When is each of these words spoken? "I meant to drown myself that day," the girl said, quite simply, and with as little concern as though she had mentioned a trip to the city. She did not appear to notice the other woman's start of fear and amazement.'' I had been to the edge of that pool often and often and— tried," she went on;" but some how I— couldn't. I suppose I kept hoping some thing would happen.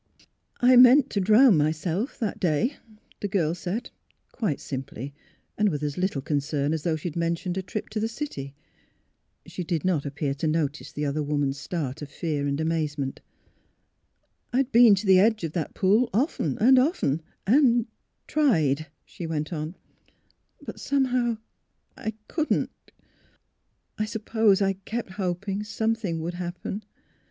"I 0.61 0.77
meant 0.77 1.11
to 1.11 1.21
drown 1.21 1.57
myself 1.57 2.17
that 2.17 2.39
day," 2.39 2.77
the 3.19 3.27
girl 3.27 3.53
said, 3.53 3.91
quite 4.31 4.59
simply, 4.59 5.13
and 5.59 5.69
with 5.69 5.83
as 5.83 5.95
little 5.95 6.23
concern 6.23 6.73
as 6.73 6.81
though 6.81 6.95
she 6.95 7.09
had 7.09 7.15
mentioned 7.15 7.55
a 7.55 7.61
trip 7.61 7.87
to 7.89 7.99
the 7.99 8.07
city. 8.07 8.55
She 9.45 9.63
did 9.63 9.85
not 9.85 10.03
appear 10.03 10.33
to 10.33 10.47
notice 10.47 10.91
the 10.91 11.05
other 11.05 11.21
woman's 11.21 11.59
start 11.59 12.01
of 12.01 12.09
fear 12.09 12.47
and 12.47 12.59
amazement.'' 12.59 13.21
I 14.53 14.57
had 14.57 14.71
been 14.71 14.95
to 14.95 15.05
the 15.05 15.19
edge 15.19 15.43
of 15.43 15.51
that 15.53 15.75
pool 15.75 16.09
often 16.15 16.57
and 16.57 16.79
often 16.79 17.21
and— 17.45 17.85
tried," 18.27 18.87
she 19.05 19.27
went 19.27 19.53
on;" 19.53 19.75
but 20.65 20.79
some 20.79 21.05
how 21.05 21.37
I— 21.95 22.15
couldn't. 22.27 22.71
I 23.99 24.05
suppose 24.05 24.63
I 24.63 24.73
kept 24.73 25.11
hoping 25.11 25.63
some 25.63 25.93
thing 25.93 26.21
would 26.21 26.33
happen. 26.33 26.83